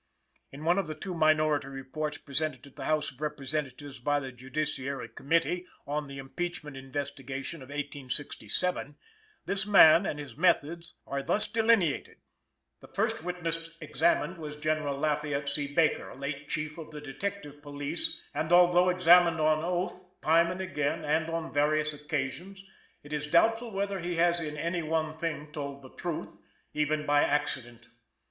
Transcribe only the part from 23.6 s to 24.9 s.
whether he has in any